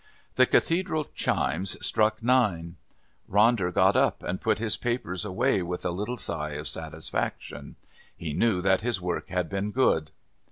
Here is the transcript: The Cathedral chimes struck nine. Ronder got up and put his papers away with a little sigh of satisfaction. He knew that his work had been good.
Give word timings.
The 0.33 0.47
Cathedral 0.47 1.11
chimes 1.13 1.77
struck 1.85 2.23
nine. 2.23 2.77
Ronder 3.29 3.71
got 3.71 3.95
up 3.95 4.23
and 4.23 4.41
put 4.41 4.57
his 4.57 4.75
papers 4.75 5.23
away 5.23 5.61
with 5.61 5.85
a 5.85 5.91
little 5.91 6.17
sigh 6.17 6.53
of 6.53 6.67
satisfaction. 6.67 7.75
He 8.17 8.33
knew 8.33 8.61
that 8.63 8.81
his 8.81 8.99
work 8.99 9.29
had 9.29 9.47
been 9.47 9.69
good. 9.69 10.09